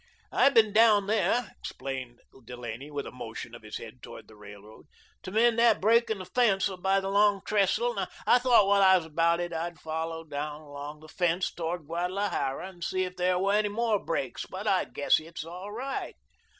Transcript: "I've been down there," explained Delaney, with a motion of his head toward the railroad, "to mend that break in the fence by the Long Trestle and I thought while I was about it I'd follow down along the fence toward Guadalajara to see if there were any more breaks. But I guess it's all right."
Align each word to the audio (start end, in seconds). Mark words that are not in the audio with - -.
"I've 0.31 0.55
been 0.55 0.73
down 0.73 1.05
there," 1.05 1.51
explained 1.59 2.21
Delaney, 2.45 2.89
with 2.89 3.05
a 3.05 3.11
motion 3.11 3.53
of 3.53 3.61
his 3.61 3.77
head 3.77 4.01
toward 4.01 4.27
the 4.27 4.35
railroad, 4.35 4.87
"to 5.21 5.29
mend 5.29 5.59
that 5.59 5.79
break 5.79 6.09
in 6.09 6.17
the 6.17 6.25
fence 6.25 6.67
by 6.79 6.99
the 6.99 7.07
Long 7.11 7.39
Trestle 7.45 7.99
and 7.99 8.09
I 8.25 8.39
thought 8.39 8.65
while 8.65 8.81
I 8.81 8.97
was 8.97 9.05
about 9.05 9.39
it 9.39 9.53
I'd 9.53 9.77
follow 9.79 10.23
down 10.23 10.61
along 10.61 11.01
the 11.01 11.07
fence 11.07 11.53
toward 11.53 11.85
Guadalajara 11.85 12.73
to 12.73 12.81
see 12.81 13.03
if 13.03 13.15
there 13.15 13.37
were 13.37 13.53
any 13.53 13.69
more 13.69 14.03
breaks. 14.03 14.47
But 14.47 14.65
I 14.65 14.85
guess 14.85 15.19
it's 15.19 15.43
all 15.43 15.71
right." 15.71 16.15